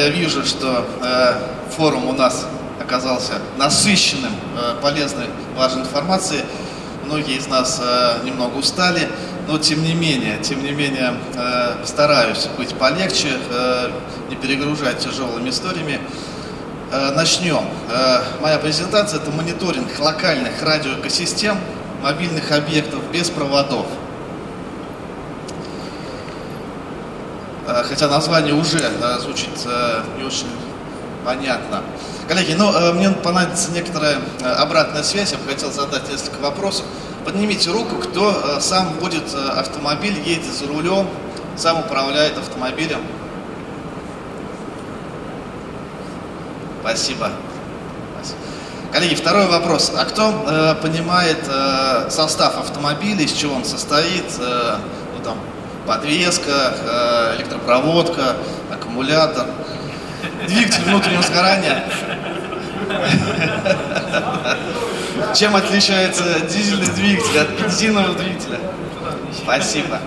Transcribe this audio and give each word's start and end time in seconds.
я 0.00 0.08
вижу, 0.08 0.44
что 0.46 0.86
э, 1.02 1.34
форум 1.76 2.06
у 2.06 2.12
нас 2.12 2.46
оказался 2.80 3.34
насыщенным, 3.58 4.32
э, 4.56 4.76
полезной, 4.80 5.26
важной 5.56 5.82
информацией. 5.82 6.42
Многие 7.04 7.36
из 7.36 7.46
нас 7.48 7.80
э, 7.82 8.24
немного 8.24 8.56
устали, 8.56 9.08
но 9.46 9.58
тем 9.58 9.82
не 9.82 9.92
менее, 9.92 10.38
тем 10.38 10.62
не 10.62 10.70
менее, 10.70 11.14
э, 11.34 11.84
стараюсь 11.84 12.48
быть 12.56 12.74
полегче, 12.74 13.28
э, 13.50 13.90
не 14.30 14.36
перегружать 14.36 15.00
тяжелыми 15.00 15.50
историями. 15.50 16.00
Э, 16.90 17.12
начнем. 17.14 17.64
Э, 17.90 18.22
моя 18.40 18.58
презентация– 18.58 19.20
это 19.22 19.30
мониторинг 19.30 19.98
локальных 19.98 20.62
радиоэкосистем 20.62 21.58
мобильных 22.02 22.50
объектов 22.52 23.00
без 23.12 23.28
проводов. 23.28 23.86
Хотя 27.66 28.08
название 28.08 28.54
уже 28.54 28.78
э, 28.78 29.18
звучит 29.20 29.50
э, 29.64 30.02
не 30.18 30.24
очень 30.24 30.48
понятно. 31.24 31.82
Коллеги, 32.28 32.54
ну, 32.54 32.94
мне 32.94 33.10
понадобится 33.10 33.72
некоторая 33.72 34.18
обратная 34.58 35.02
связь. 35.02 35.32
Я 35.32 35.38
бы 35.38 35.46
хотел 35.48 35.70
задать 35.70 36.08
несколько 36.08 36.40
вопросов. 36.40 36.86
Поднимите 37.24 37.70
руку, 37.70 37.96
кто 37.96 38.60
сам 38.60 38.94
водит 39.00 39.34
автомобиль, 39.34 40.18
едет 40.24 40.52
за 40.52 40.66
рулем, 40.66 41.08
сам 41.56 41.80
управляет 41.80 42.38
автомобилем. 42.38 43.00
Спасибо. 46.80 47.30
Коллеги, 48.92 49.14
второй 49.14 49.46
вопрос. 49.46 49.92
А 49.96 50.04
кто 50.04 50.32
э, 50.46 50.74
понимает 50.82 51.38
э, 51.46 52.10
состав 52.10 52.58
автомобиля, 52.58 53.22
из 53.22 53.32
чего 53.32 53.54
он 53.54 53.64
состоит? 53.64 54.24
Э, 54.40 54.78
ну, 55.16 55.22
там, 55.22 55.38
подвеска, 55.90 56.72
э, 56.84 57.34
электропроводка, 57.38 58.36
аккумулятор, 58.70 59.46
двигатель 60.46 60.84
внутреннего 60.84 61.22
сгорания. 61.22 61.82
Чем 65.34 65.56
отличается 65.56 66.22
дизельный 66.48 66.86
двигатель 66.86 67.40
от 67.40 67.48
бензинового 67.60 68.14
двигателя? 68.14 68.60
Спасибо. 69.36 69.98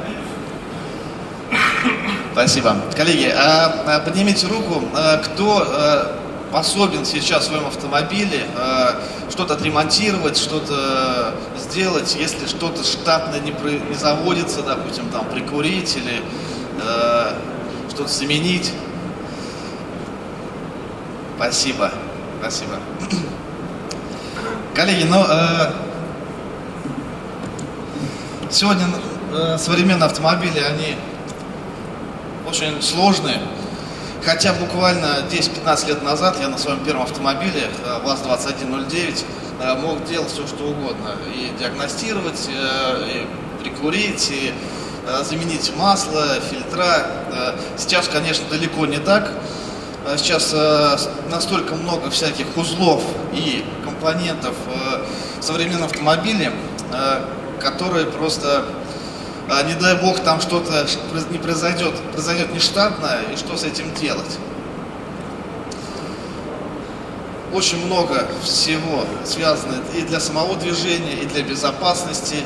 Спасибо. 2.32 2.78
Коллеги, 2.96 3.30
а, 3.36 3.84
а 3.86 4.00
поднимите 4.00 4.48
руку, 4.48 4.86
а, 4.96 5.18
кто 5.18 6.16
способен 6.50 7.04
сейчас 7.04 7.44
в 7.44 7.48
своем 7.48 7.66
автомобиле 7.66 8.46
что-то 9.34 9.56
отремонтировать, 9.56 10.38
что-то 10.38 11.34
сделать, 11.58 12.16
если 12.16 12.46
что-то 12.46 12.84
штатно 12.84 13.38
не, 13.40 13.52
про, 13.52 13.72
не 13.72 13.96
заводится, 13.96 14.62
допустим, 14.62 15.10
там 15.10 15.26
прикурить 15.26 15.98
или 15.98 16.22
э, 16.80 17.34
что-то 17.90 18.10
заменить. 18.10 18.72
Спасибо, 21.36 21.92
спасибо. 22.40 22.74
Коллеги, 24.76 25.06
ну 25.06 25.26
э, 25.28 25.72
сегодня 28.52 28.86
э, 29.34 29.58
современные 29.58 30.06
автомобили, 30.06 30.60
они 30.60 30.96
очень 32.48 32.80
сложные. 32.84 33.40
Хотя 34.26 34.54
буквально 34.54 35.26
10-15 35.30 35.88
лет 35.88 36.04
назад 36.04 36.38
я 36.40 36.48
на 36.48 36.58
своем 36.58 36.80
первом 36.86 37.04
автомобиле 37.04 37.70
э, 37.86 38.00
ВАЗ-2109 38.06 39.26
э, 39.60 39.76
мог 39.82 40.06
делать 40.06 40.32
все, 40.32 40.48
что 40.48 40.64
угодно. 40.64 41.16
И 41.36 41.52
диагностировать, 41.60 42.48
э, 42.48 43.06
и 43.06 43.64
прикурить, 43.64 44.30
и 44.32 44.54
заменить 45.24 45.74
масло, 45.76 46.40
фильтра. 46.50 47.06
Сейчас, 47.78 48.08
конечно, 48.08 48.46
далеко 48.50 48.86
не 48.86 49.00
так. 49.00 49.34
Сейчас 50.16 50.56
настолько 51.30 51.76
много 51.76 52.10
всяких 52.10 52.46
узлов 52.56 53.04
и 53.34 53.66
компонентов 53.84 54.56
в 55.40 55.44
современном 55.44 55.86
автомобиле, 55.86 56.54
которые 57.60 58.06
просто 58.06 58.64
не 59.66 59.76
дай 59.76 59.96
бог 59.96 60.20
там 60.22 60.42
что-то 60.42 60.88
не 61.32 61.38
произойдет, 61.38 61.94
произойдет 62.14 62.54
нештатное, 62.54 63.22
и 63.34 63.36
что 63.36 63.58
с 63.58 63.64
этим 63.64 63.94
делать? 63.94 64.40
Очень 67.54 67.86
много 67.86 68.28
всего 68.42 69.06
связано 69.26 69.76
и 69.96 70.02
для 70.02 70.20
самого 70.20 70.56
движения, 70.56 71.14
и 71.22 71.26
для 71.26 71.44
безопасности, 71.44 72.38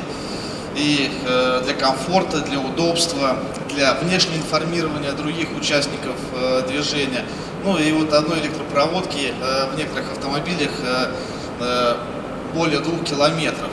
и 0.76 1.10
э, 1.24 1.62
для 1.64 1.74
комфорта, 1.74 2.40
для 2.40 2.60
удобства, 2.60 3.38
для 3.74 3.94
внешнего 3.94 4.36
информирования 4.36 5.12
других 5.12 5.48
участников 5.56 6.16
э, 6.34 6.62
движения. 6.68 7.24
Ну 7.64 7.78
и 7.78 7.90
вот 7.92 8.12
одной 8.12 8.40
электропроводки 8.40 9.32
э, 9.40 9.70
в 9.72 9.78
некоторых 9.78 10.12
автомобилях 10.12 10.70
более 12.54 12.78
двух 12.78 13.02
километров 13.04 13.70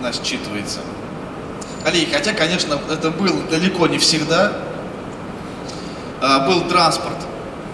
насчитывается. 0.00 0.80
Коллеги, 1.84 2.10
хотя, 2.10 2.32
конечно, 2.32 2.80
это 2.90 3.10
было 3.10 3.42
далеко 3.50 3.86
не 3.86 3.98
всегда. 3.98 4.52
А, 6.22 6.46
был 6.46 6.62
транспорт, 6.62 7.18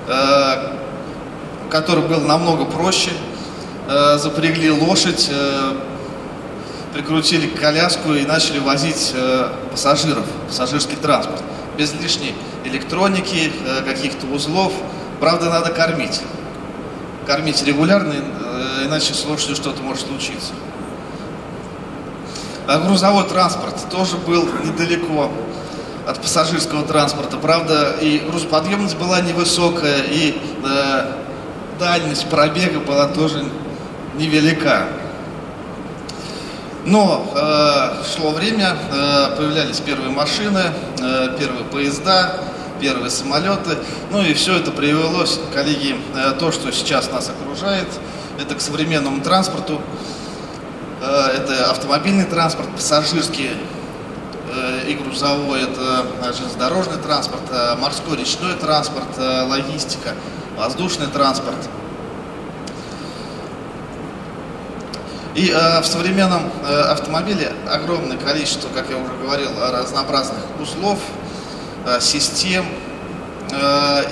а, 0.08 0.76
который 1.70 2.02
был 2.02 2.20
намного 2.22 2.64
проще. 2.64 3.12
А, 3.88 4.18
запрягли 4.18 4.68
лошадь, 4.72 5.30
прикрутили 6.92 7.46
коляску 7.46 8.12
и 8.12 8.26
начали 8.26 8.58
возить 8.58 9.14
пассажиров, 9.70 10.26
пассажирский 10.48 10.96
транспорт. 10.96 11.40
Без 11.78 11.92
лишней 11.94 12.34
электроники, 12.64 13.52
каких-то 13.86 14.26
узлов. 14.26 14.72
Правда, 15.20 15.50
надо 15.50 15.70
кормить. 15.70 16.20
Кормить 17.28 17.62
регулярно, 17.62 18.14
иначе 18.84 19.14
с 19.14 19.24
лошадью 19.24 19.54
что-то 19.54 19.80
может 19.82 20.08
случиться. 20.08 20.52
А 22.66 22.78
грузовой 22.78 23.24
транспорт 23.24 23.74
тоже 23.90 24.16
был 24.16 24.48
недалеко 24.64 25.30
от 26.06 26.20
пассажирского 26.20 26.84
транспорта. 26.84 27.36
Правда, 27.36 27.96
и 28.00 28.18
грузоподъемность 28.18 28.96
была 28.96 29.20
невысокая, 29.20 30.02
и 30.08 30.40
э, 30.64 31.12
дальность 31.78 32.28
пробега 32.28 32.80
была 32.80 33.08
тоже 33.08 33.44
невелика. 34.14 34.86
Но 36.84 37.30
э, 37.34 38.04
шло 38.14 38.30
время, 38.30 38.76
э, 38.90 39.36
появлялись 39.36 39.80
первые 39.80 40.10
машины, 40.10 40.72
э, 41.00 41.36
первые 41.38 41.64
поезда, 41.64 42.40
первые 42.80 43.10
самолеты. 43.10 43.76
Ну 44.10 44.22
и 44.22 44.32
все 44.34 44.56
это 44.56 44.70
привело, 44.70 45.24
коллеги, 45.52 45.96
э, 46.14 46.32
то, 46.38 46.50
что 46.50 46.72
сейчас 46.72 47.10
нас 47.12 47.28
окружает, 47.28 47.88
это 48.40 48.54
к 48.54 48.60
современному 48.60 49.20
транспорту. 49.20 49.80
Э, 51.00 51.30
это 51.34 51.70
автомобильный 51.70 52.26
транспорт, 52.26 52.68
пассажирский 52.72 53.50
э, 54.52 54.86
и 54.86 54.94
грузовой, 54.94 55.62
это 55.62 56.04
э, 56.22 56.32
железнодорожный 56.34 56.98
транспорт, 56.98 57.42
морской 57.78 58.18
речной 58.18 58.54
транспорт, 58.54 59.08
логистика, 59.18 60.14
воздушный 60.56 61.06
транспорт. 61.06 61.56
И 65.34 65.48
в 65.52 65.86
современном 65.86 66.50
автомобиле 66.64 67.52
огромное 67.68 68.18
количество, 68.18 68.68
как 68.74 68.90
я 68.90 68.96
уже 68.98 69.14
говорил, 69.22 69.50
разнообразных 69.72 70.40
узлов, 70.60 70.98
систем, 72.00 72.66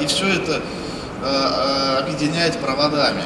и 0.01 0.07
все 0.07 0.29
это 0.29 0.63
объединяет 1.99 2.59
проводами. 2.61 3.25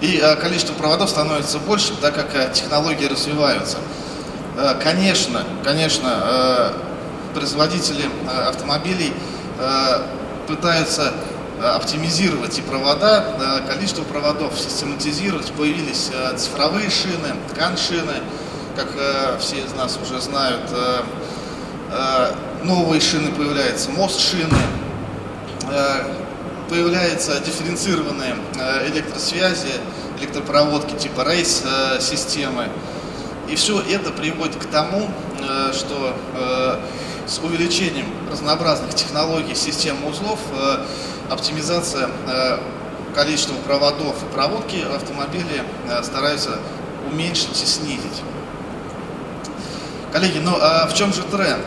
И 0.00 0.20
э, 0.22 0.36
количество 0.36 0.74
проводов 0.74 1.10
становится 1.10 1.58
больше, 1.58 1.92
так 2.00 2.14
как 2.14 2.34
э, 2.34 2.52
технологии 2.52 3.06
развиваются. 3.06 3.78
Э, 4.56 4.74
конечно, 4.82 5.44
конечно, 5.64 6.72
производители 7.34 8.04
автомобилей 8.48 9.12
пытаются 10.46 11.12
оптимизировать 11.62 12.58
и 12.58 12.62
провода, 12.62 13.62
количество 13.68 14.02
проводов 14.02 14.58
систематизировать. 14.58 15.52
Появились 15.52 16.10
цифровые 16.36 16.90
шины, 16.90 17.34
ткань-шины, 17.52 18.14
как 18.74 18.88
все 19.40 19.56
из 19.56 19.74
нас 19.74 19.98
уже 20.02 20.20
знают. 20.20 20.62
Новые 22.64 23.00
шины 23.00 23.30
появляются, 23.32 23.90
мост-шины, 23.90 24.58
появляются 26.68 27.40
дифференцированные 27.40 28.36
э, 28.58 28.88
электросвязи, 28.88 29.72
электропроводки 30.20 30.94
типа 30.94 31.24
рейс-системы. 31.24 32.68
И 33.48 33.56
все 33.56 33.80
это 33.80 34.10
приводит 34.10 34.56
к 34.56 34.66
тому, 34.66 35.10
э, 35.40 35.72
что 35.72 36.14
э, 36.34 36.80
с 37.26 37.38
увеличением 37.38 38.06
разнообразных 38.30 38.94
технологий 38.94 39.54
систем 39.54 40.02
узлов 40.06 40.38
оптимизация 41.30 42.08
количества 43.14 43.54
проводов 43.66 44.16
и 44.22 44.32
проводки 44.32 44.82
автомобиля 44.94 45.66
стараются 46.02 46.58
уменьшить 47.10 47.62
и 47.62 47.66
снизить. 47.66 48.22
Коллеги, 50.10 50.38
ну 50.38 50.56
а 50.58 50.86
в 50.86 50.94
чем 50.94 51.12
же 51.12 51.20
тренд? 51.24 51.66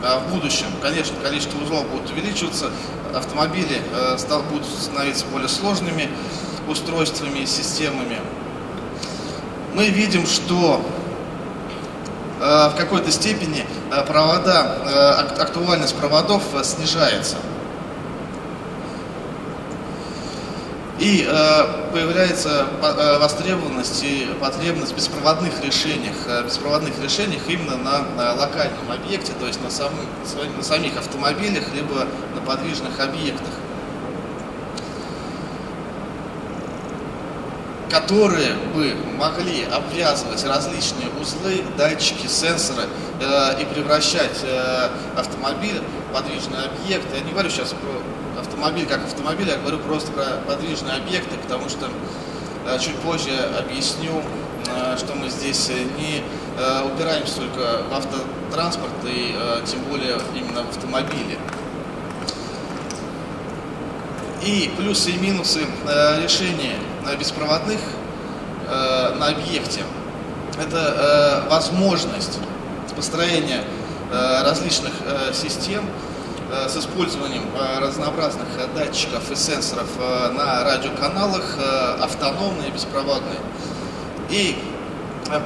в 0.00 0.32
будущем, 0.32 0.66
конечно, 0.80 1.16
количество 1.20 1.58
узлов 1.60 1.84
будет 1.88 2.08
увеличиваться, 2.10 2.70
автомобили 3.18 3.82
будут 4.50 4.66
становиться 4.66 5.26
более 5.26 5.48
сложными 5.48 6.08
устройствами, 6.68 7.44
системами. 7.44 8.18
Мы 9.74 9.88
видим, 9.88 10.26
что 10.26 10.82
в 12.38 12.74
какой-то 12.76 13.10
степени 13.10 13.66
провода, 14.06 15.26
актуальность 15.38 15.96
проводов 15.96 16.42
снижается. 16.62 17.36
И 20.98 21.24
э, 21.28 21.92
появляется 21.92 22.66
э, 22.82 23.18
востребованность 23.18 24.02
и 24.02 24.28
потребность 24.40 24.92
в 24.92 24.96
беспроводных 24.96 25.52
решениях, 25.62 26.16
э, 26.26 26.42
беспроводных 26.42 27.00
решениях 27.00 27.42
именно 27.46 27.76
на, 27.76 28.34
локальном 28.34 28.90
объекте, 28.90 29.32
то 29.38 29.46
есть 29.46 29.60
на, 29.62 29.70
самих 29.70 30.96
автомобилях, 30.96 31.72
либо 31.72 32.08
подвижных 32.48 32.98
объектах, 32.98 33.52
которые 37.90 38.54
бы 38.74 38.94
могли 39.18 39.64
обвязывать 39.64 40.42
различные 40.44 41.08
узлы, 41.20 41.62
датчики, 41.76 42.26
сенсоры 42.26 42.84
э, 43.20 43.62
и 43.62 43.66
превращать 43.66 44.40
э, 44.44 44.88
автомобиль 45.14 45.82
в 46.08 46.14
подвижный 46.14 46.58
объект. 46.64 47.06
Я 47.14 47.20
не 47.20 47.32
говорю 47.32 47.50
сейчас 47.50 47.74
про 47.74 48.40
автомобиль 48.40 48.86
как 48.86 49.04
автомобиль, 49.04 49.48
я 49.48 49.58
говорю 49.58 49.78
просто 49.80 50.10
про 50.12 50.24
подвижные 50.46 50.96
объекты, 50.96 51.36
потому 51.36 51.68
что 51.68 51.88
э, 52.66 52.78
чуть 52.78 52.96
позже 52.96 53.30
объясню, 53.58 54.22
э, 54.68 54.96
что 54.96 55.14
мы 55.14 55.28
здесь 55.28 55.68
не 55.68 56.22
э, 56.56 56.86
упираемся 56.86 57.36
только 57.36 57.82
в 57.90 57.94
автотранспорт 57.94 58.92
и 59.04 59.36
тем 59.66 59.80
более 59.84 60.18
именно 60.34 60.62
в 60.62 60.70
автомобили. 60.70 61.38
И 64.48 64.70
плюсы 64.78 65.10
и 65.10 65.18
минусы 65.18 65.60
решения 66.22 66.76
беспроводных 67.18 67.80
на 68.66 69.28
объекте. 69.28 69.82
Это 70.58 71.46
возможность 71.50 72.38
построения 72.96 73.62
различных 74.10 74.92
систем 75.34 75.84
Э, 76.50 76.66
с 76.66 76.78
использованием 76.78 77.42
э, 77.54 77.78
разнообразных 77.78 78.46
э, 78.56 78.66
датчиков 78.74 79.30
и 79.30 79.36
сенсоров 79.36 79.88
на 79.98 80.64
радиоканалах, 80.64 81.58
автономные, 82.00 82.70
беспроводные. 82.70 83.38
И 84.30 84.56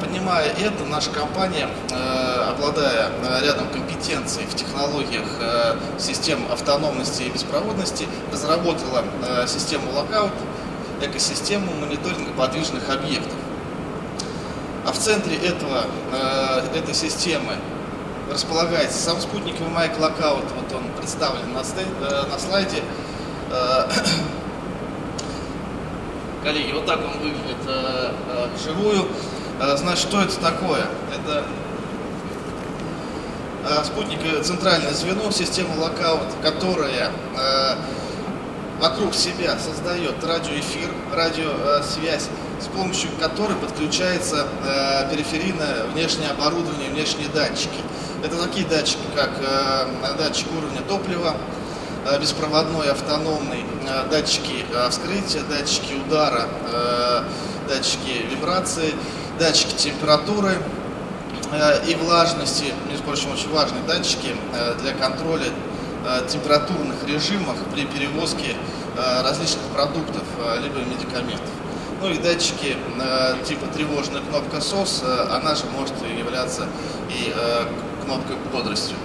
понимая 0.01 0.51
это, 0.51 0.85
наша 0.85 1.11
компания, 1.11 1.69
обладая 2.49 3.11
рядом 3.43 3.69
компетенций 3.69 4.45
в 4.45 4.55
технологиях 4.55 5.27
систем 5.99 6.41
автономности 6.51 7.23
и 7.23 7.31
беспроводности, 7.31 8.07
разработала 8.33 9.05
систему 9.47 9.91
Lockout, 9.93 10.33
экосистему 11.01 11.73
мониторинга 11.81 12.33
подвижных 12.33 12.89
объектов. 12.89 13.35
А 14.87 14.93
в 14.93 14.99
центре 14.99 15.37
этого, 15.37 15.85
этой 16.75 16.95
системы 16.95 17.55
располагается 18.33 18.99
сам 18.99 19.21
спутниковый 19.21 19.71
майк 19.71 19.99
локаут, 19.99 20.45
вот 20.57 20.73
он 20.75 20.85
представлен 20.99 21.53
на, 21.53 21.61
э, 21.61 22.27
на 22.31 22.39
слайде. 22.39 22.83
Э, 23.51 23.89
коллеги, 26.45 26.73
вот 26.73 26.87
так 26.87 26.99
он 26.99 27.19
выглядит 27.21 27.59
э, 27.67 28.13
э, 28.29 28.49
вживую. 28.57 29.07
Э, 29.63 29.77
значит, 29.77 30.09
что 30.09 30.21
это 30.21 30.37
такое? 30.41 30.87
Это 31.15 31.45
э, 33.65 33.85
спутник 33.85 34.19
центральное 34.43 34.93
звено 34.93 35.31
системы 35.31 35.79
локаут, 35.79 36.27
которая 36.43 37.13
э, 37.37 37.75
вокруг 38.81 39.15
себя 39.15 39.57
создает 39.61 40.23
радиоэфир, 40.25 40.91
радиосвязь, 41.13 42.29
с 42.61 42.67
помощью 42.75 43.11
которой 43.21 43.55
подключается 43.55 44.49
э, 44.65 45.09
периферийное 45.13 45.85
внешнее 45.95 46.31
оборудование, 46.31 46.91
внешние 46.91 47.29
датчики. 47.29 47.81
Это 48.25 48.37
такие 48.43 48.67
датчики, 48.67 49.07
как 49.15 49.31
э, 49.39 50.17
датчик 50.19 50.49
уровня 50.59 50.81
топлива, 50.89 51.37
э, 52.11 52.21
беспроводной, 52.21 52.91
автономный, 52.91 53.65
э, 53.89 54.11
датчики 54.11 54.67
вскрытия, 54.91 55.43
датчики 55.49 55.95
удара, 56.05 56.49
датчики 57.69 58.27
вибрации, 58.29 58.95
датчики 59.39 59.75
температуры 59.75 60.57
и 61.87 61.95
влажности, 61.97 62.73
между 62.89 63.05
прочим, 63.05 63.33
очень 63.33 63.51
важные 63.51 63.83
датчики 63.83 64.35
для 64.81 64.93
контроля 64.95 65.47
температурных 66.29 67.07
режимов 67.07 67.57
при 67.75 67.85
перевозке 67.85 68.57
различных 68.97 69.63
продуктов 69.75 70.25
либо 70.63 70.79
медикаментов. 70.79 71.51
Ну 72.01 72.09
и 72.09 72.19
датчики 72.19 72.77
типа 73.47 73.67
тревожная 73.75 74.23
кнопка 74.23 74.57
SOS, 74.57 75.05
она 75.31 75.55
же 75.55 75.65
может 75.67 75.95
являться 76.19 76.67
и 77.11 77.35
кнопкой 78.05 78.37
бодростью. 78.53 78.97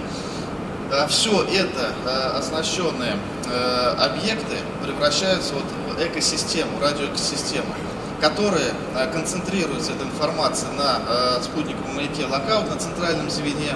Все 1.08 1.42
это 1.42 1.92
э, 2.06 2.38
оснащенные 2.38 3.18
э, 3.46 3.94
объекты 3.98 4.56
превращаются 4.82 5.52
вот 5.52 5.64
в 5.64 6.02
экосистему, 6.02 6.80
радиоэкосистему, 6.80 7.74
которая 8.20 8.72
э, 8.94 9.12
концентрируется 9.12 9.92
эта 9.92 10.04
информация 10.04 10.70
на 10.72 11.40
спутниковом 11.42 11.96
маяке 11.96 12.26
локаут, 12.26 12.68
на 12.70 12.76
центральном 12.76 13.30
звене, 13.30 13.74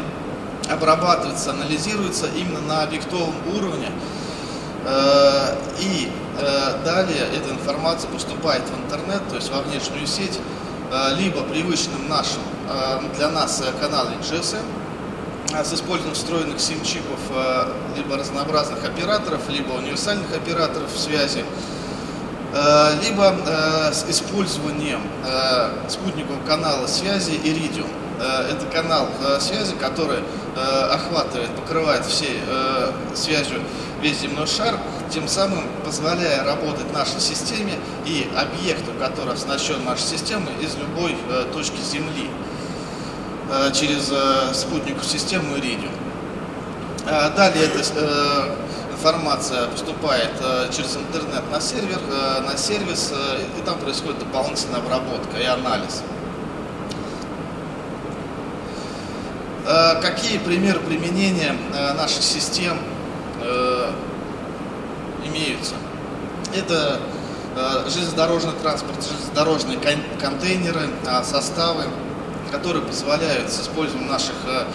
обрабатывается, 0.71 1.51
анализируется 1.51 2.27
именно 2.37 2.61
на 2.61 2.83
объектовом 2.83 3.35
уровне. 3.55 3.91
И 5.79 6.11
далее 6.85 7.27
эта 7.37 7.51
информация 7.51 8.11
поступает 8.11 8.63
в 8.63 8.85
интернет, 8.85 9.23
то 9.29 9.37
есть 9.37 9.49
во 9.53 9.61
внешнюю 9.61 10.09
сеть, 10.09 10.41
либо 11.19 11.43
привычным 11.43 12.09
нашим 12.09 12.43
для 13.17 13.29
нас 13.29 13.63
каналом 13.81 14.15
GSM, 14.21 14.65
с 15.61 15.73
использованием 15.75 16.15
встроенных 16.15 16.61
сим-чипов 16.61 17.21
э, 17.31 17.65
либо 17.97 18.17
разнообразных 18.17 18.85
операторов, 18.85 19.49
либо 19.49 19.73
универсальных 19.73 20.35
операторов 20.35 20.91
связи, 20.97 21.41
э, 21.41 21.45
либо 23.03 23.35
э, 23.47 23.93
с 23.93 24.05
использованием 24.09 25.01
спутникового 25.89 26.45
канала 26.47 26.87
связи 26.87 27.33
Iridium. 27.33 27.89
Это 28.19 28.67
канал 28.73 29.09
связи, 29.41 29.75
который 29.75 30.19
охватывает, 30.55 31.51
покрывает 31.57 32.05
всей 32.05 32.41
связью 33.15 33.61
весь 34.01 34.21
земной 34.21 34.47
шар, 34.47 34.79
тем 35.11 35.27
самым 35.27 35.65
позволяя 35.85 36.45
работать 36.45 36.93
нашей 36.93 37.21
системе 37.21 37.73
и 38.05 38.29
объекту, 38.37 38.93
который 39.01 39.33
оснащен 39.33 39.83
нашей 39.85 40.05
системой, 40.05 40.53
из 40.61 40.77
любой 40.77 41.17
точки 41.53 41.81
Земли. 41.81 42.29
Э, 43.53 43.71
через 43.71 44.11
э, 44.11 44.55
спутниковую 44.55 45.05
систему. 45.05 45.57
Э, 45.57 47.31
далее 47.37 47.67
эта 47.67 47.85
информация 49.03 49.67
поступает 49.67 50.31
через 50.71 50.97
интернет 50.97 51.43
на 51.51 51.61
сервер, 51.61 51.99
на 52.47 52.57
сервис, 52.57 53.13
и 53.59 53.63
там 53.67 53.77
происходит 53.81 54.21
дополнительная 54.21 54.79
обработка 54.79 55.39
и 55.41 55.45
анализ. 55.45 56.05
Какие 60.01 60.39
примеры 60.39 60.79
применения 60.79 61.57
наших 61.97 62.23
систем 62.23 62.79
имеются? 65.25 65.75
Это 66.55 67.01
железнодорожный 67.89 68.53
транспорт, 68.63 69.05
железнодорожные 69.05 69.79
контейнеры, 70.21 70.91
составы, 71.25 71.87
которые 72.53 72.85
позволяют 72.85 73.51
с 73.51 73.63
использованием 73.63 74.11
наших 74.11 74.35
э, 74.47 74.67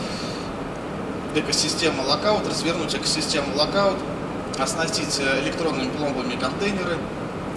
экосистемы 1.36 2.04
локаут, 2.04 2.48
развернуть 2.48 2.96
экосистему 2.96 3.56
локаут, 3.56 3.98
оснастить 4.60 5.20
э, 5.20 5.44
электронными 5.44 5.90
пломбами 5.90 6.36
контейнеры. 6.36 6.98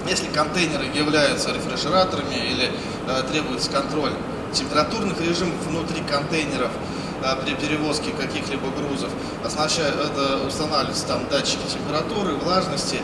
Если 0.09 0.27
контейнеры 0.29 0.85
являются 0.95 1.53
рефрижераторами 1.53 2.35
или 2.35 2.71
э, 3.09 3.23
требуется 3.31 3.71
контроль 3.71 4.13
температурных 4.53 5.21
режимов 5.21 5.57
внутри 5.67 6.03
контейнеров 6.03 6.71
э, 7.23 7.37
при 7.45 7.55
перевозке 7.55 8.11
каких-либо 8.13 8.69
грузов, 8.71 9.11
оснащают, 9.45 9.97
это 9.97 10.47
устанавливаются 10.47 11.07
там 11.07 11.29
датчики 11.29 11.63
температуры, 11.71 12.35
влажности, 12.35 13.01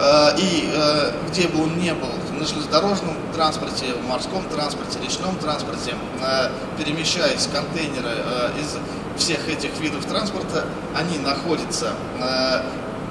Э, 0.00 0.34
и 0.38 0.70
э, 0.72 1.12
где 1.28 1.46
бы 1.48 1.64
он 1.64 1.78
ни 1.78 1.90
был, 1.90 2.08
на 2.38 2.46
железнодорожном 2.46 3.16
транспорте, 3.34 3.92
в 3.92 4.08
морском 4.08 4.42
транспорте, 4.48 4.98
речном 5.02 5.36
транспорте, 5.36 5.94
э, 6.22 6.48
перемещаясь 6.78 7.46
контейнеры 7.52 8.16
из 8.58 8.78
всех 9.22 9.46
этих 9.48 9.78
видов 9.78 10.06
транспорта, 10.06 10.64
они 10.96 11.18
находятся 11.18 11.92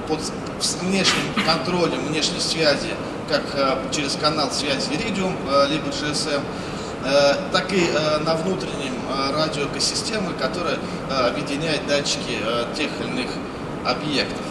под 0.09 0.19
внешним 0.81 1.33
контролем 1.45 1.99
внешней 2.07 2.39
связи, 2.39 2.89
как 3.29 3.43
через 3.91 4.15
канал 4.15 4.51
связи 4.51 4.89
Iridium, 4.89 5.35
либо 5.69 5.89
GSM, 5.89 6.41
так 7.51 7.71
и 7.71 7.87
на 8.25 8.33
внутреннем 8.33 8.95
радиоэкосистемы, 9.35 10.33
которая 10.33 10.79
объединяет 11.09 11.85
датчики 11.87 12.39
тех 12.75 12.89
или 12.99 13.07
иных 13.07 13.27
объектов. 13.85 14.45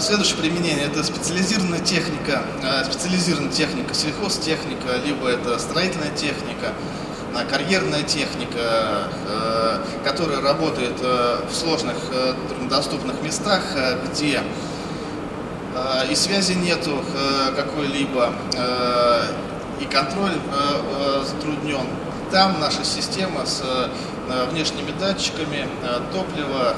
Следующее 0.00 0.36
применение 0.38 0.86
это 0.86 1.02
специализированная 1.04 1.80
техника, 1.80 2.42
специализированная 2.84 3.52
техника, 3.52 3.94
сельхозтехника, 3.94 4.96
либо 5.04 5.28
это 5.28 5.58
строительная 5.58 6.10
техника, 6.10 6.72
карьерная 7.50 8.02
техника, 8.02 9.08
э, 10.18 10.24
которая 10.24 10.40
работает 10.40 10.96
э, 11.00 11.38
в 11.48 11.54
сложных 11.54 11.96
э, 12.12 12.34
труднодоступных 12.48 13.22
местах, 13.22 13.62
где 14.10 14.42
и 16.10 16.14
связи 16.16 16.54
нету 16.54 17.04
какой-либо, 17.54 18.32
и 19.80 19.84
контроль 19.84 20.32
затруднен. 21.24 21.86
Там 22.32 22.58
наша 22.58 22.84
система 22.84 23.46
с 23.46 23.62
внешними 24.50 24.90
датчиками 24.98 25.68
топлива, 26.12 26.74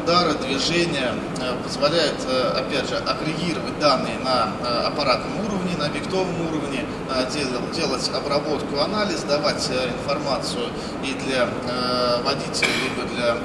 удары, 0.00 0.34
движения 0.34 1.14
позволяет, 1.64 2.14
опять 2.54 2.88
же, 2.88 2.96
агрегировать 2.98 3.76
данные 3.80 4.18
на 4.22 4.52
аппаратном 4.86 5.44
уровне, 5.46 5.55
на 5.78 5.86
объектовом 5.86 6.40
уровне, 6.48 6.84
делать 7.74 8.10
обработку, 8.14 8.80
анализ, 8.80 9.22
давать 9.22 9.70
информацию 9.70 10.68
и 11.04 11.12
для 11.26 11.48
водителей, 12.24 12.70
либо 12.84 13.08
для 13.14 13.36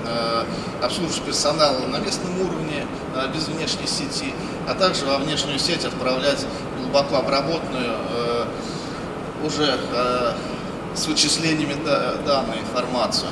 обслуживающего 0.82 1.26
персонала 1.28 1.88
на 1.88 1.98
местном 1.98 2.40
уровне 2.42 2.86
без 3.34 3.48
внешней 3.48 3.88
сети, 3.88 4.34
а 4.68 4.74
также 4.74 5.06
во 5.06 5.18
внешнюю 5.18 5.60
сеть 5.60 5.86
отправлять 5.86 6.46
глубоко 6.80 7.18
обработанную 7.18 7.98
уже 9.44 9.78
с 10.96 11.08
вычислениями 11.08 11.76
данную 12.26 12.60
информацию. 12.60 13.30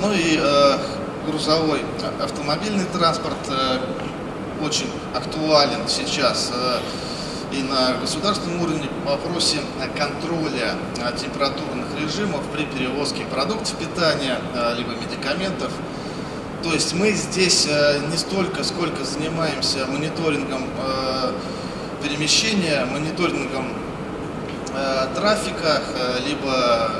Ну 0.00 0.12
и 0.12 0.40
грузовой 1.26 1.84
автомобильный 2.22 2.86
транспорт 2.86 3.36
очень 4.62 4.90
актуален 5.14 5.88
сейчас 5.88 6.52
и 7.50 7.62
на 7.62 7.94
государственном 7.94 8.62
уровне 8.62 8.88
по 9.04 9.12
вопросе 9.12 9.58
контроля 9.96 10.74
температурных 11.18 11.86
режимов 12.00 12.42
при 12.52 12.64
перевозке 12.64 13.24
продуктов 13.24 13.76
питания, 13.76 14.38
либо 14.76 14.92
медикаментов. 14.92 15.72
То 16.62 16.72
есть 16.72 16.92
мы 16.92 17.12
здесь 17.12 17.66
не 18.10 18.16
столько, 18.16 18.64
сколько 18.64 19.04
занимаемся 19.04 19.86
мониторингом 19.86 20.64
перемещения, 22.02 22.84
мониторингом 22.84 23.72
трафика, 25.14 25.82
либо 26.26 26.90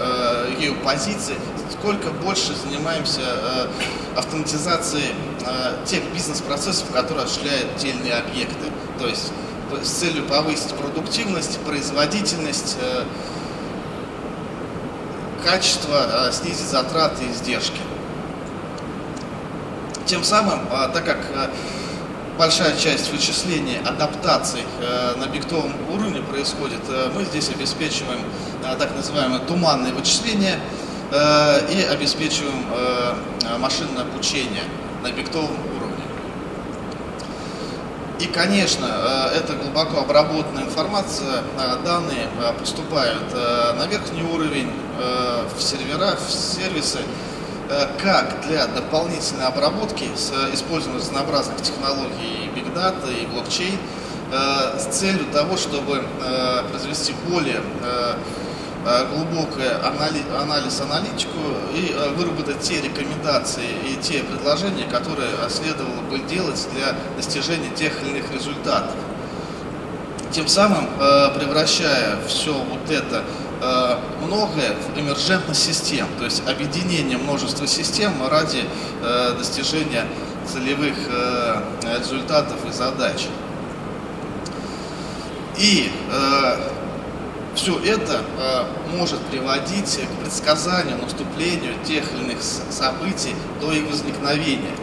геопозиции, 0.59 1.37
сколько 1.71 2.11
больше 2.11 2.55
занимаемся 2.55 3.21
автоматизацией 4.17 5.15
тех 5.87 6.03
бизнес-процессов, 6.13 6.91
которые 6.93 7.25
осуществляют 7.25 7.83
иные 7.83 8.15
объекты. 8.15 8.67
То 8.99 9.07
есть 9.07 9.33
с 9.83 9.89
целью 9.89 10.25
повысить 10.25 10.73
продуктивность, 10.75 11.59
производительность, 11.61 12.77
э, 12.81 13.05
качество, 15.45 16.29
э, 16.29 16.33
снизить 16.33 16.67
затраты 16.67 17.25
и 17.25 17.33
издержки. 17.33 17.81
Тем 20.07 20.25
самым, 20.25 20.61
э, 20.71 20.89
так 20.93 21.05
как 21.05 21.19
большая 22.39 22.77
часть 22.77 23.11
вычислений, 23.13 23.79
адаптаций 23.85 24.63
на 25.17 25.25
объектовом 25.25 25.73
уровне 25.93 26.23
происходит, 26.23 26.79
мы 27.13 27.25
здесь 27.25 27.49
обеспечиваем 27.49 28.21
так 28.79 28.95
называемое 28.95 29.41
туманное 29.41 29.93
вычисление 29.93 30.61
и 31.11 31.87
обеспечиваем 31.91 32.65
машинное 33.59 34.03
обучение 34.03 34.63
на 35.09 35.15
объектовом 35.15 35.57
и, 38.19 38.27
конечно, 38.27 38.87
э, 38.87 39.39
это 39.39 39.53
глубоко 39.55 40.01
обработанная 40.01 40.65
информация, 40.65 41.45
э, 41.57 41.77
данные 41.85 42.29
э, 42.41 42.53
поступают 42.59 43.33
на 43.33 43.87
верхний 43.87 44.23
уровень, 44.23 44.71
в 45.57 45.63
сервера, 45.63 46.17
в 46.17 46.33
сервисы, 46.33 46.99
как 48.03 48.41
для 48.49 48.67
дополнительной 48.67 49.47
обработки 49.47 50.09
с 50.17 50.33
использованием 50.53 51.01
разнообразных 51.01 51.63
технологий 51.63 52.51
Big 52.57 52.75
Data 52.75 53.07
и 53.13 53.27
блокчейн 53.27 53.79
с 54.77 54.97
целью 54.97 55.25
того, 55.33 55.57
чтобы 55.57 56.05
произвести 56.71 57.15
более 57.29 57.63
Э, 58.91 59.05
глубокий 59.05 59.69
анализ, 60.41 60.81
аналитику 60.81 61.37
и 61.75 61.93
э, 61.93 62.09
выработать 62.15 62.61
те 62.61 62.81
рекомендации 62.81 63.69
и 63.85 63.97
те 64.01 64.23
предложения, 64.23 64.87
которые 64.91 65.29
следовало 65.51 66.01
бы 66.11 66.21
делать 66.21 66.67
для 66.73 66.95
достижения 67.15 67.69
тех 67.77 68.03
или 68.03 68.13
иных 68.19 68.33
результатов. 68.33 68.95
Тем 70.31 70.49
самым 70.49 70.87
э, 70.99 71.39
превращая 71.39 72.17
все 72.27 72.55
вот 72.55 72.91
это 72.91 73.25
многое 74.25 74.77
в 74.77 74.97
эмержентность 74.97 75.65
систем, 75.65 76.07
то 76.17 76.25
есть 76.25 76.45
объединение 76.49 77.19
множества 77.19 77.67
систем 77.67 78.13
ради 78.31 78.63
достижения 79.37 80.05
целевых 80.47 80.95
результатов 81.83 82.59
и 82.69 82.73
задач. 82.73 83.27
И 85.59 85.91
все 87.59 87.77
это 87.81 88.23
э, 88.39 88.65
может 88.97 89.19
приводить 89.23 89.99
к 89.99 90.23
предсказанию, 90.23 90.97
наступлению 91.03 91.75
тех 91.85 92.05
или 92.13 92.23
иных 92.23 92.39
событий 92.41 93.35
до 93.61 93.73
их 93.73 93.91
возникновения. 93.91 94.77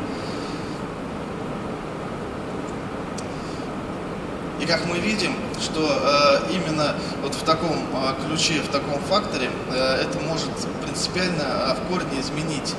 И 4.59 4.65
как 4.65 4.85
мы 4.87 4.97
видим, 4.97 5.33
что 5.61 5.87
э, 5.89 6.51
именно 6.51 6.95
вот 7.23 7.33
в 7.33 7.43
таком 7.43 7.71
э, 7.71 8.27
ключе, 8.27 8.55
в 8.55 8.67
таком 8.67 8.99
факторе 9.03 9.49
э, 9.71 10.01
это 10.01 10.19
может 10.19 10.49
принципиально 10.83 11.43
э, 11.43 11.75
в 11.75 11.89
корне 11.89 12.19
изменить 12.19 12.75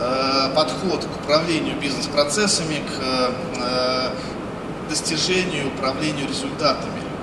э, 0.00 0.52
подход 0.56 1.04
к 1.04 1.22
управлению 1.22 1.78
бизнес-процессами, 1.78 2.78
к 2.78 3.30
э, 3.60 4.10
достижению, 4.88 5.68
управлению 5.68 6.26
результатами. 6.26 7.13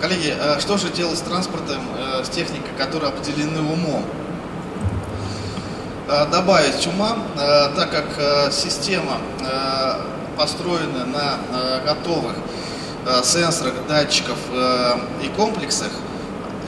Коллеги, 0.00 0.32
э, 0.38 0.60
что 0.60 0.76
же 0.76 0.90
делать 0.90 1.18
с 1.18 1.22
транспортом, 1.22 1.82
э, 1.96 2.22
с 2.22 2.28
техникой, 2.28 2.70
которые 2.78 3.08
определены 3.08 3.60
умом? 3.60 4.04
Э, 6.08 6.26
добавить 6.30 6.86
ума, 6.86 7.18
так 7.76 7.90
как 7.90 8.52
система 8.52 9.18
построена 10.36 11.04
на 11.04 11.38
готовых 11.84 12.34
сенсорах, 13.24 13.74
датчиков 13.88 14.38
и 15.22 15.28
комплексах, 15.36 15.90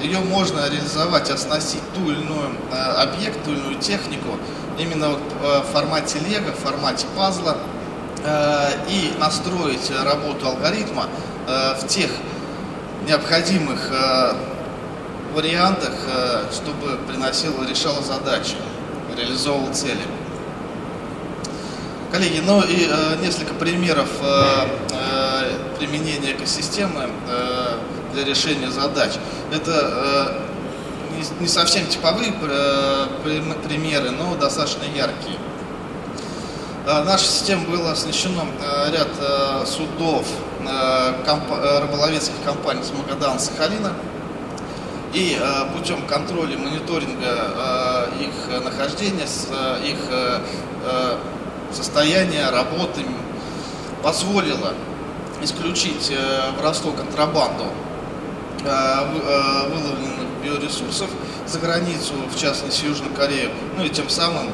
ее 0.03 0.19
можно 0.19 0.69
реализовать, 0.69 1.31
оснастить 1.31 1.83
ту 1.95 2.11
или 2.11 2.21
иную 2.21 2.51
объект, 2.99 3.43
ту 3.45 3.53
или 3.53 3.61
иную 3.61 3.77
технику 3.77 4.39
именно 4.79 5.11
в 5.11 5.63
формате 5.73 6.19
лего, 6.19 6.53
в 6.53 6.57
формате 6.57 7.07
пазла 7.17 7.57
и 8.89 9.15
настроить 9.19 9.91
работу 10.05 10.49
алгоритма 10.49 11.07
в 11.47 11.87
тех 11.87 12.11
необходимых 13.07 13.91
э, 13.91 14.33
вариантах, 15.35 15.93
э, 16.07 16.45
чтобы 16.53 16.99
приносило, 17.07 17.65
решало 17.65 18.03
задачи, 18.03 18.57
реализовывал 19.17 19.73
цели. 19.73 20.01
Коллеги, 22.13 22.43
ну 22.45 22.61
и 22.63 22.89
э, 22.91 23.17
несколько 23.23 23.55
примеров 23.55 24.09
э, 24.21 24.67
э, 24.93 25.77
применения 25.79 26.33
экосистемы 26.33 27.09
э, 27.29 27.79
для 28.15 28.25
решения 28.25 28.71
задач. 28.71 29.13
Это 29.53 29.71
э, 29.73 31.17
не, 31.17 31.43
не 31.43 31.49
совсем 31.49 31.87
типовые 31.87 32.33
э, 32.43 33.07
примеры, 33.69 34.11
но 34.11 34.35
достаточно 34.35 34.83
яркие. 34.95 35.39
Э, 36.87 37.03
наша 37.05 37.25
система 37.25 37.65
была 37.67 37.93
оснащена 37.93 38.43
э, 38.61 38.91
ряд 38.93 39.11
э, 39.21 39.65
судов 39.67 40.27
рыболовецких 40.63 42.35
компаний 42.45 42.83
с 42.83 42.93
Магадана, 42.93 43.39
Сахалина. 43.39 43.95
И 45.15 45.37
путем 45.75 46.07
контроля, 46.07 46.57
мониторинга 46.57 48.09
их 48.21 48.63
нахождения, 48.63 49.25
их 49.83 49.97
состояния, 51.73 52.51
работы 52.51 53.01
позволило 54.03 54.75
исключить 55.43 56.13
воровство 56.57 56.93
контрабанду 56.93 57.65
выловленных 58.63 60.29
биоресурсов 60.45 61.09
за 61.51 61.59
границу, 61.59 62.15
в 62.33 62.39
частности 62.39 62.85
Южную 62.85 63.15
Корею, 63.15 63.51
ну 63.77 63.85
и 63.85 63.89
тем 63.89 64.09
самым, 64.09 64.49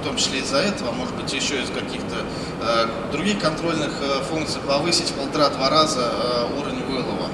в 0.00 0.04
том 0.04 0.16
числе 0.16 0.40
из-за 0.40 0.58
этого, 0.58 0.92
может 0.92 1.14
быть 1.14 1.32
еще 1.32 1.62
из 1.62 1.70
каких-то 1.70 2.16
других 3.12 3.38
контрольных 3.40 3.90
функций 4.28 4.60
повысить 4.66 5.10
в 5.10 5.14
полтора-два 5.14 5.70
раза 5.70 6.10
уровень 6.58 6.82
вылова. 6.84 7.28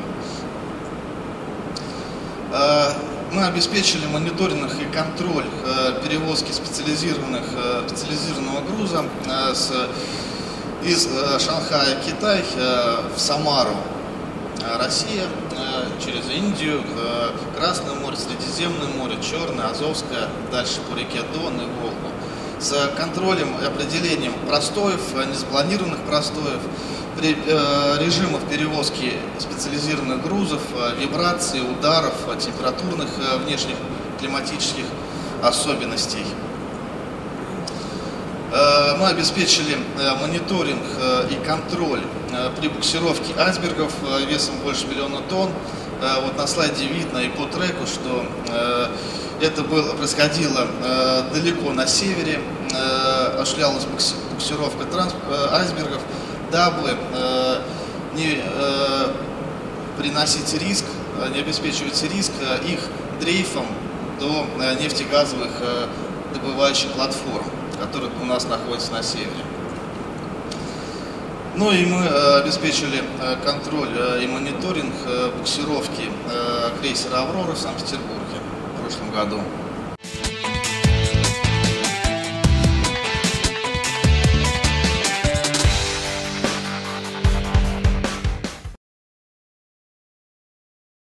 Мы 3.32 3.44
обеспечили 3.44 4.06
мониторинг 4.06 4.72
и 4.80 4.84
контроль 4.94 5.46
перевозки 6.02 6.52
специализированных, 6.52 7.44
специализированного 7.86 8.60
груза 8.62 9.04
с 9.54 9.72
из 10.82 11.06
э, 11.06 11.38
Шанхая, 11.38 11.96
Китай 12.04 12.44
э, 12.56 12.96
в 13.14 13.18
Самару, 13.18 13.76
э, 14.60 14.78
Россия, 14.78 15.24
через 16.04 16.28
Индию, 16.30 16.82
Красное 17.56 17.94
море, 17.94 18.16
Средиземное 18.16 18.88
море, 18.96 19.16
Черное, 19.22 19.70
Азовское, 19.70 20.28
дальше 20.50 20.80
по 20.90 20.96
реке 20.96 21.20
Дон 21.34 21.54
и 21.60 21.66
Волгу. 21.80 22.08
С 22.60 22.72
контролем 22.96 23.54
и 23.62 23.64
определением 23.64 24.32
простоев, 24.46 25.00
незапланированных 25.14 26.00
простоев, 26.00 26.60
режимов 27.20 28.48
перевозки 28.48 29.12
специализированных 29.38 30.22
грузов, 30.22 30.62
вибраций, 31.00 31.60
ударов, 31.60 32.14
температурных 32.38 33.08
внешних 33.44 33.76
климатических 34.20 34.84
особенностей. 35.42 36.24
Э, 38.50 38.96
мы 38.98 39.08
обеспечили 39.08 39.76
э, 39.98 40.14
мониторинг 40.20 40.82
э, 40.98 41.28
и 41.30 41.46
контроль 41.46 42.00
при 42.60 42.68
буксировке 42.68 43.32
айсбергов 43.38 43.90
весом 44.28 44.54
больше 44.62 44.86
миллиона 44.86 45.20
тонн. 45.30 45.50
Вот 46.00 46.36
на 46.36 46.46
слайде 46.46 46.86
видно 46.86 47.18
и 47.18 47.28
по 47.28 47.46
треку, 47.46 47.86
что 47.86 48.24
это 49.40 49.62
было, 49.62 49.94
происходило 49.94 50.66
далеко 51.32 51.72
на 51.72 51.86
севере, 51.86 52.40
осуществлялась 53.36 53.84
буксировка 54.30 54.84
транс, 54.84 55.14
айсбергов, 55.52 56.02
дабы 56.52 56.96
не 58.14 58.42
приносить 59.96 60.54
риск, 60.54 60.84
не 61.32 61.40
обеспечивать 61.40 62.00
риск 62.14 62.32
их 62.64 62.80
дрейфом 63.20 63.66
до 64.20 64.46
нефтегазовых 64.80 65.50
добывающих 66.32 66.92
платформ 66.92 67.44
который 67.78 68.10
у 68.20 68.24
нас 68.24 68.44
находится 68.46 68.92
на 68.92 69.02
севере. 69.02 69.44
Ну 71.58 71.72
и 71.72 71.84
мы 71.86 72.04
э, 72.04 72.40
обеспечили 72.40 73.02
э, 73.20 73.34
контроль 73.44 73.88
э, 73.92 74.22
и 74.22 74.28
мониторинг 74.28 74.94
буксировки 75.36 76.04
крейсера 76.80 77.22
«Аврора» 77.22 77.52
в 77.52 77.58
Санкт-Петербурге 77.58 78.38
в 78.76 78.80
прошлом 78.80 79.10
году. 79.10 79.40